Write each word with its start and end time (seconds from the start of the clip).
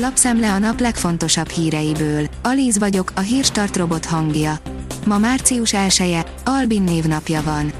Lapszemle 0.00 0.52
a 0.52 0.58
nap 0.58 0.80
legfontosabb 0.80 1.48
híreiből. 1.48 2.26
Alíz 2.42 2.78
vagyok, 2.78 3.12
a 3.14 3.20
hírstart 3.20 3.76
robot 3.76 4.04
hangja. 4.04 4.58
Ma 5.06 5.18
március 5.18 5.72
1 5.72 6.00
-e, 6.00 6.26
Albin 6.44 6.82
névnapja 6.82 7.42
van. 7.42 7.72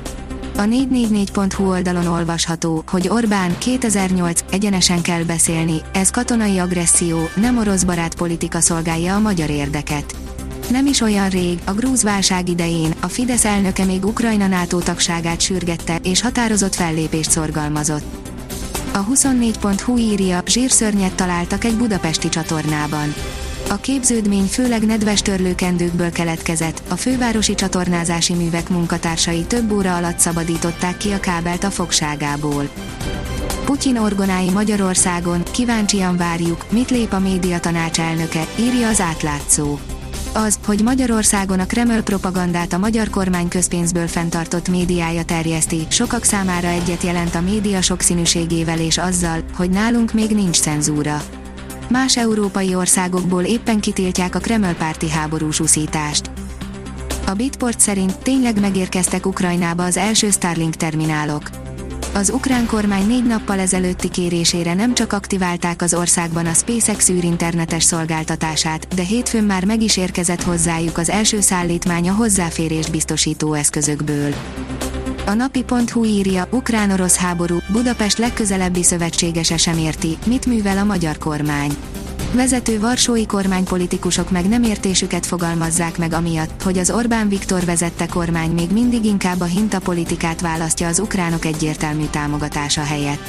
A 0.57 0.63
444.hu 0.63 1.69
oldalon 1.69 2.07
olvasható, 2.07 2.85
hogy 2.87 3.09
Orbán 3.09 3.59
2008 3.59 4.45
egyenesen 4.51 5.03
kell 5.03 5.23
beszélni, 5.23 5.81
ez 5.93 6.11
katonai 6.11 6.59
agresszió, 6.59 7.19
nem 7.37 7.59
orosz 7.59 7.85
barát 7.85 8.15
politika 8.15 8.61
szolgálja 8.61 9.15
a 9.15 9.21
magyar 9.21 9.51
érdeket. 9.51 10.15
Nem 10.71 10.87
is 10.87 11.01
olyan 11.01 11.29
rég, 11.29 11.59
a 11.65 11.73
grúz 11.73 12.03
válság 12.03 12.49
idején, 12.49 12.95
a 13.01 13.09
Fidesz 13.09 13.45
elnöke 13.45 13.85
még 13.85 14.05
Ukrajna 14.05 14.47
NATO 14.47 14.79
tagságát 14.79 15.41
sürgette, 15.41 15.97
és 16.03 16.21
határozott 16.21 16.75
fellépést 16.75 17.31
szorgalmazott. 17.31 18.28
A 18.99 19.05
24.hu 19.05 19.97
írja, 19.97 20.43
zsírszörnyet 20.47 21.15
találtak 21.15 21.65
egy 21.65 21.75
budapesti 21.77 22.29
csatornában. 22.29 23.15
A 23.69 23.77
képződmény 23.77 24.45
főleg 24.45 24.87
nedves 24.87 25.23
törlőkendőkből 25.23 26.11
keletkezett, 26.11 26.83
a 26.89 26.97
fővárosi 26.97 27.55
csatornázási 27.55 28.35
művek 28.35 28.69
munkatársai 28.69 29.43
több 29.43 29.73
óra 29.73 29.97
alatt 29.97 30.19
szabadították 30.19 30.97
ki 30.97 31.11
a 31.11 31.21
kábelt 31.21 31.65
a 31.65 31.71
fogságából. 31.71 32.69
Putyin 33.65 33.99
orgonái 33.99 34.51
Magyarországon, 34.51 35.43
kíváncsian 35.43 36.17
várjuk, 36.17 36.71
mit 36.71 36.91
lép 36.91 37.13
a 37.13 37.19
média 37.19 37.61
tanács 37.61 38.01
elnöke, 38.01 38.47
írja 38.59 38.89
az 38.89 39.01
átlátszó. 39.01 39.79
Az, 40.33 40.59
hogy 40.67 40.83
Magyarországon 40.83 41.61
a 41.61 41.67
Kreml 41.67 42.01
propagandát 42.01 42.73
a 42.73 42.79
magyar 42.79 43.11
kormány 43.11 43.49
közpénzből 43.49 44.07
fenntartott 44.07 44.69
médiája 44.69 45.25
terjeszti, 45.25 45.87
sokak 45.89 46.25
számára 46.25 46.69
egyet 46.69 47.03
jelent 47.03 47.35
a 47.35 47.41
média 47.41 47.83
sokszínűségével 47.83 48.81
és 48.81 48.99
azzal, 48.99 49.41
hogy 49.57 49.71
nálunk 49.71 50.13
még 50.13 50.31
nincs 50.31 50.61
cenzúra. 50.61 51.23
Más 51.89 52.17
európai 52.17 52.75
országokból 52.75 53.43
éppen 53.43 53.81
kitiltják 53.81 54.35
a 54.35 54.39
Kreml 54.39 54.75
párti 54.75 55.11
háborús 55.11 55.61
uszítást. 55.61 56.31
A 57.27 57.33
Bitport 57.33 57.81
szerint 57.81 58.19
tényleg 58.19 58.61
megérkeztek 58.61 59.27
Ukrajnába 59.27 59.85
az 59.85 59.97
első 59.97 60.31
Starlink 60.31 60.75
terminálok. 60.75 61.51
Az 62.15 62.31
ukrán 62.31 62.67
kormány 62.67 63.07
négy 63.07 63.27
nappal 63.27 63.59
ezelőtti 63.59 64.09
kérésére 64.09 64.75
nem 64.75 64.95
csak 64.95 65.13
aktiválták 65.13 65.83
az 65.83 65.95
országban 65.95 66.47
a 66.47 66.53
SpaceX 66.53 67.09
űrinternetes 67.09 67.83
szolgáltatását, 67.83 68.95
de 68.95 69.03
hétfőn 69.03 69.45
már 69.45 69.65
meg 69.65 69.83
is 69.83 69.97
érkezett 69.97 70.43
hozzájuk 70.43 70.99
az 70.99 71.11
első 71.11 71.41
szállítmány 71.41 72.09
a 72.09 72.13
hozzáférés 72.13 72.91
biztosító 72.91 73.53
eszközökből. 73.55 74.35
A 75.27 75.33
napi.hu 75.33 76.05
írja, 76.05 76.49
ukrán-orosz 76.51 77.17
háború, 77.17 77.57
Budapest 77.73 78.19
legközelebbi 78.19 78.83
szövetségese 78.83 79.57
sem 79.57 79.79
érti, 79.79 80.19
mit 80.27 80.47
művel 80.47 80.79
a 80.79 80.85
magyar 80.85 81.19
kormány. 81.19 81.77
Vezető 82.33 82.81
varsói 82.81 83.27
kormánypolitikusok 83.27 84.31
meg 84.31 84.49
nem 84.49 84.63
értésüket 84.63 85.27
fogalmazzák 85.27 85.99
meg 85.99 86.13
amiatt, 86.13 86.63
hogy 86.63 86.79
az 86.79 86.91
Orbán 86.91 87.29
Viktor 87.29 87.65
vezette 87.65 88.07
kormány 88.07 88.51
még 88.51 88.71
mindig 88.71 89.05
inkább 89.05 89.41
a 89.41 89.45
hintapolitikát 89.45 90.41
választja 90.41 90.89
az 90.89 90.99
ukránok 90.99 91.45
egyértelmű 91.45 92.05
támogatása 92.05 92.83
helyett. 92.83 93.23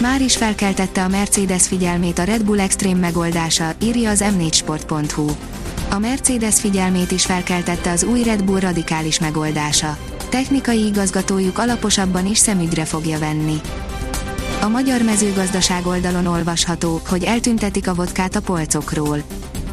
Már 0.00 0.20
is 0.20 0.36
felkeltette 0.36 1.02
a 1.02 1.08
Mercedes 1.08 1.66
figyelmét 1.66 2.18
a 2.18 2.24
Red 2.24 2.44
Bull 2.44 2.60
Extreme 2.60 3.00
megoldása, 3.00 3.72
írja 3.82 4.10
az 4.10 4.24
m4sport.hu. 4.38 5.26
A 5.90 5.98
Mercedes 5.98 6.60
figyelmét 6.60 7.10
is 7.10 7.24
felkeltette 7.24 7.90
az 7.90 8.04
új 8.04 8.22
Red 8.22 8.44
Bull 8.44 8.60
radikális 8.60 9.18
megoldása. 9.18 9.98
Technikai 10.28 10.86
igazgatójuk 10.86 11.58
alaposabban 11.58 12.26
is 12.26 12.38
szemügyre 12.38 12.84
fogja 12.84 13.18
venni. 13.18 13.60
A 14.66 14.68
magyar 14.68 15.02
mezőgazdaság 15.02 15.86
oldalon 15.86 16.26
olvasható, 16.26 17.00
hogy 17.08 17.24
eltüntetik 17.24 17.88
a 17.88 17.94
vodkát 17.94 18.36
a 18.36 18.40
polcokról. 18.40 19.22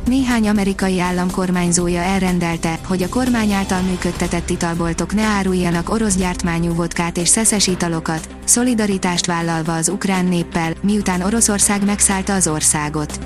Néhány 0.05 0.47
amerikai 0.47 0.99
államkormányzója 0.99 2.01
elrendelte, 2.01 2.79
hogy 2.87 3.03
a 3.03 3.09
kormány 3.09 3.51
által 3.51 3.81
működtetett 3.81 4.49
italboltok 4.49 5.13
ne 5.13 5.21
áruljanak 5.21 5.89
orosz 5.89 6.15
gyártmányú 6.15 6.73
vodkát 6.73 7.17
és 7.17 7.27
szeszes 7.27 7.67
italokat, 7.67 8.27
szolidaritást 8.43 9.25
vállalva 9.25 9.75
az 9.75 9.89
ukrán 9.89 10.25
néppel, 10.25 10.73
miután 10.81 11.21
Oroszország 11.21 11.85
megszállta 11.85 12.33
az 12.33 12.47
országot. 12.47 13.19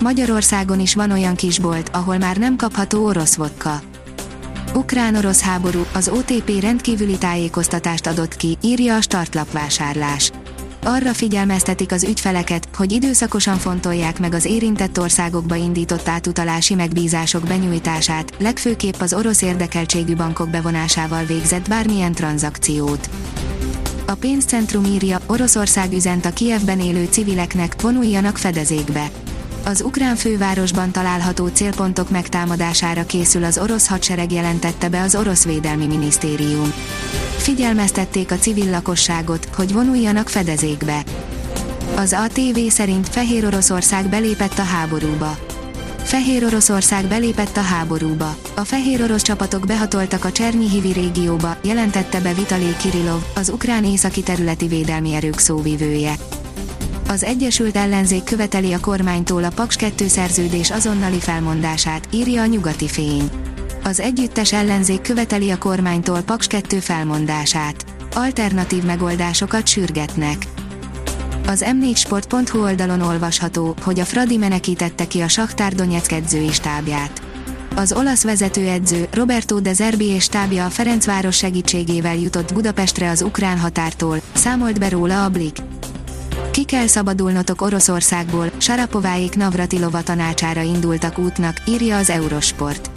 Magyarországon 0.00 0.80
is 0.80 0.94
van 0.94 1.10
olyan 1.10 1.34
kisbolt, 1.34 1.88
ahol 1.92 2.18
már 2.18 2.36
nem 2.36 2.56
kapható 2.56 3.04
orosz 3.04 3.34
vodka. 3.34 3.80
Ukrán-orosz 4.74 5.40
háború, 5.40 5.86
az 5.94 6.08
OTP 6.08 6.60
rendkívüli 6.60 7.18
tájékoztatást 7.18 8.06
adott 8.06 8.36
ki, 8.36 8.58
írja 8.60 8.96
a 8.96 9.00
startlapvásárlás 9.00 10.30
arra 10.84 11.14
figyelmeztetik 11.14 11.92
az 11.92 12.04
ügyfeleket, 12.04 12.68
hogy 12.74 12.92
időszakosan 12.92 13.58
fontolják 13.58 14.18
meg 14.18 14.34
az 14.34 14.44
érintett 14.44 15.00
országokba 15.00 15.54
indított 15.54 16.08
átutalási 16.08 16.74
megbízások 16.74 17.42
benyújtását, 17.42 18.32
legfőképp 18.38 19.00
az 19.00 19.12
orosz 19.12 19.42
érdekeltségű 19.42 20.16
bankok 20.16 20.50
bevonásával 20.50 21.24
végzett 21.24 21.68
bármilyen 21.68 22.12
tranzakciót. 22.12 23.10
A 24.06 24.14
pénzcentrum 24.14 24.84
írja, 24.84 25.18
Oroszország 25.26 25.92
üzent 25.92 26.24
a 26.24 26.30
Kievben 26.30 26.80
élő 26.80 27.06
civileknek, 27.10 27.82
vonuljanak 27.82 28.36
fedezékbe. 28.36 29.10
Az 29.64 29.82
ukrán 29.82 30.16
fővárosban 30.16 30.90
található 30.90 31.46
célpontok 31.46 32.10
megtámadására 32.10 33.06
készül 33.06 33.44
az 33.44 33.58
orosz 33.58 33.88
hadsereg 33.88 34.32
jelentette 34.32 34.88
be 34.88 35.00
az 35.00 35.14
orosz 35.14 35.44
védelmi 35.44 35.86
minisztérium 35.86 36.72
figyelmeztették 37.40 38.30
a 38.30 38.36
civil 38.36 38.70
lakosságot, 38.70 39.48
hogy 39.54 39.72
vonuljanak 39.72 40.28
fedezékbe. 40.28 41.02
Az 41.96 42.12
ATV 42.12 42.58
szerint 42.68 43.08
Fehér 43.08 43.44
Oroszország 43.44 44.08
belépett 44.08 44.58
a 44.58 44.62
háborúba. 44.62 45.38
Fehér 46.02 46.44
Oroszország 46.44 47.06
belépett 47.06 47.56
a 47.56 47.60
háborúba. 47.60 48.36
A 48.54 48.60
fehér 48.60 49.02
orosz 49.02 49.22
csapatok 49.22 49.66
behatoltak 49.66 50.24
a 50.24 50.32
Csernihivi 50.32 50.92
régióba, 50.92 51.56
jelentette 51.62 52.20
be 52.20 52.34
Vitalé 52.34 52.76
Kirillov, 52.76 53.22
az 53.34 53.48
ukrán 53.48 53.84
északi 53.84 54.22
területi 54.22 54.66
védelmi 54.66 55.14
erők 55.14 55.38
szóvivője. 55.38 56.14
Az 57.10 57.24
Egyesült 57.24 57.76
Ellenzék 57.76 58.24
követeli 58.24 58.72
a 58.72 58.80
kormánytól 58.80 59.44
a 59.44 59.48
Paks 59.48 59.76
2 59.76 60.08
szerződés 60.08 60.70
azonnali 60.70 61.18
felmondását, 61.18 62.08
írja 62.12 62.42
a 62.42 62.46
nyugati 62.46 62.88
fény 62.88 63.30
az 63.84 64.00
együttes 64.00 64.52
ellenzék 64.52 65.00
követeli 65.00 65.50
a 65.50 65.58
kormánytól 65.58 66.20
Paks 66.20 66.46
2 66.46 66.78
felmondását. 66.78 67.84
Alternatív 68.14 68.82
megoldásokat 68.82 69.66
sürgetnek. 69.66 70.46
Az 71.46 71.64
m4sport.hu 71.66 72.62
oldalon 72.62 73.00
olvasható, 73.00 73.74
hogy 73.82 74.00
a 74.00 74.04
Fradi 74.04 74.36
menekítette 74.36 75.06
ki 75.06 75.20
a 75.20 75.28
Saktár 75.28 75.74
Donetsk 75.74 76.12
edzői 76.12 76.52
stábját. 76.52 77.22
Az 77.76 77.92
olasz 77.92 78.22
vezetőedző 78.22 79.08
Roberto 79.12 79.60
De 79.60 79.72
Zerbi 79.72 80.06
és 80.06 80.22
stábja 80.22 80.64
a 80.64 80.70
Ferencváros 80.70 81.36
segítségével 81.36 82.16
jutott 82.16 82.54
Budapestre 82.54 83.10
az 83.10 83.22
ukrán 83.22 83.58
határtól, 83.58 84.20
számolt 84.32 84.78
be 84.78 84.88
róla 84.88 85.24
a 85.24 85.28
Blik. 85.28 85.56
Ki 86.50 86.64
kell 86.64 86.86
szabadulnotok 86.86 87.60
Oroszországból, 87.60 88.50
Sarapováék 88.58 89.36
Navratilova 89.36 90.02
tanácsára 90.02 90.60
indultak 90.60 91.18
útnak, 91.18 91.56
írja 91.66 91.96
az 91.96 92.10
Eurosport. 92.10 92.90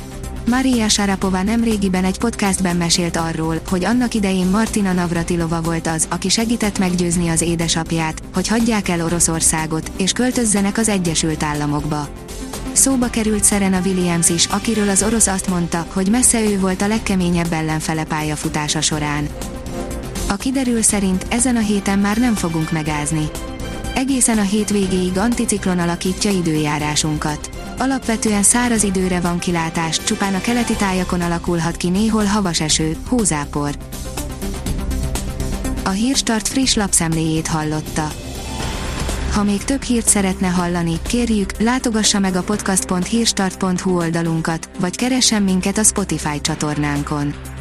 Maria 0.50 0.90
Sharapova 0.90 1.44
nemrégiben 1.44 2.04
egy 2.04 2.18
podcastben 2.18 2.76
mesélt 2.76 3.16
arról, 3.16 3.62
hogy 3.70 3.86
annak 3.86 4.14
idején 4.14 4.48
Martina 4.48 4.94
Navratilova 4.94 5.62
volt 5.62 5.88
az, 5.88 6.08
aki 6.10 6.30
segített 6.30 6.80
meggyőzni 6.80 7.30
az 7.30 7.42
édesapját, 7.42 8.22
hogy 8.34 8.48
hagyják 8.48 8.90
el 8.90 9.04
Oroszországot, 9.04 9.92
és 9.98 10.12
költözzenek 10.12 10.78
az 10.78 10.90
Egyesült 10.90 11.44
Államokba. 11.44 12.08
Szóba 12.72 13.08
került 13.10 13.46
Serena 13.46 13.80
Williams 13.86 14.30
is, 14.30 14.46
akiről 14.46 14.90
az 14.90 15.04
orosz 15.04 15.28
azt 15.28 15.50
mondta, 15.50 15.86
hogy 15.94 16.10
messze 16.10 16.44
ő 16.44 16.60
volt 16.60 16.82
a 16.82 16.88
legkeményebb 16.88 17.54
ellenfele 17.54 18.04
pályafutása 18.04 18.82
során. 18.82 19.28
Kiderül 20.44 20.82
szerint 20.82 21.26
ezen 21.30 21.56
a 21.56 21.60
héten 21.60 22.00
már 22.00 22.18
nem 22.18 22.36
fogunk 22.36 22.72
megázni. 22.72 23.30
Egészen 23.96 24.38
a 24.38 24.42
hétvégéig 24.42 25.18
anticiklon 25.18 25.80
alakítja 25.80 26.32
időjárásunkat 26.32 27.50
Alapvetően 27.78 28.44
száraz 28.44 28.84
időre 28.84 29.20
van 29.20 29.40
kilátás, 29.40 30.04
csupán 30.04 30.34
a 30.34 30.42
keleti 30.42 30.74
tájakon 30.74 31.22
alakulhat 31.22 31.78
ki 31.78 31.90
néhol 31.90 32.26
havas 32.26 32.62
eső, 32.62 32.98
hózápor. 33.08 33.78
A 35.84 35.90
Hírstart 35.90 36.48
friss 36.48 36.74
lapszemléjét 36.74 37.48
hallotta. 37.48 38.12
Ha 39.34 39.44
még 39.44 39.64
több 39.64 39.82
hírt 39.82 40.08
szeretne 40.08 40.48
hallani, 40.48 41.00
kérjük, 41.08 41.62
látogassa 41.62 42.20
meg 42.20 42.36
a 42.36 42.44
podcast.hírstart.hu 42.44 43.98
oldalunkat, 43.98 44.70
vagy 44.80 44.96
keressen 44.96 45.44
minket 45.44 45.78
a 45.78 45.84
Spotify 45.84 46.42
csatornánkon. 46.42 47.53